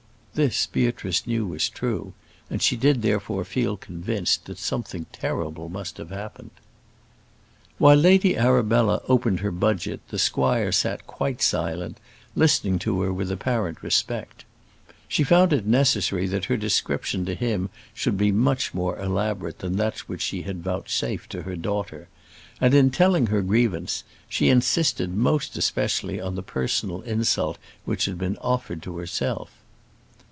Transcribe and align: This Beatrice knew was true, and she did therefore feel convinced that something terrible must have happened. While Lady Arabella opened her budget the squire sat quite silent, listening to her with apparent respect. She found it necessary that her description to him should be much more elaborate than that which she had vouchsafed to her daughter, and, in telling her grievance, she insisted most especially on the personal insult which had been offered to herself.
This 0.33 0.65
Beatrice 0.65 1.27
knew 1.27 1.45
was 1.45 1.67
true, 1.67 2.13
and 2.49 2.61
she 2.61 2.77
did 2.77 3.01
therefore 3.01 3.43
feel 3.43 3.75
convinced 3.75 4.45
that 4.45 4.57
something 4.59 5.05
terrible 5.11 5.67
must 5.67 5.97
have 5.97 6.09
happened. 6.09 6.51
While 7.77 7.97
Lady 7.97 8.37
Arabella 8.37 9.01
opened 9.09 9.41
her 9.41 9.51
budget 9.51 9.99
the 10.07 10.17
squire 10.17 10.71
sat 10.71 11.05
quite 11.05 11.41
silent, 11.41 11.97
listening 12.33 12.79
to 12.79 13.01
her 13.01 13.11
with 13.11 13.29
apparent 13.29 13.83
respect. 13.83 14.45
She 15.09 15.25
found 15.25 15.51
it 15.51 15.65
necessary 15.65 16.27
that 16.27 16.45
her 16.45 16.55
description 16.55 17.25
to 17.25 17.35
him 17.35 17.69
should 17.93 18.15
be 18.17 18.31
much 18.31 18.73
more 18.73 18.97
elaborate 18.99 19.59
than 19.59 19.75
that 19.75 19.99
which 20.07 20.21
she 20.21 20.43
had 20.43 20.63
vouchsafed 20.63 21.29
to 21.31 21.41
her 21.41 21.57
daughter, 21.57 22.07
and, 22.61 22.73
in 22.73 22.89
telling 22.89 23.27
her 23.27 23.41
grievance, 23.41 24.05
she 24.29 24.47
insisted 24.47 25.13
most 25.13 25.57
especially 25.57 26.21
on 26.21 26.35
the 26.35 26.41
personal 26.41 27.01
insult 27.01 27.57
which 27.83 28.05
had 28.05 28.17
been 28.17 28.37
offered 28.37 28.81
to 28.83 28.95
herself. 28.97 29.51